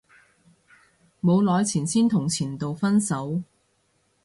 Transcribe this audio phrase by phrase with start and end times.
[1.21, 3.43] 冇耐前先同前度分手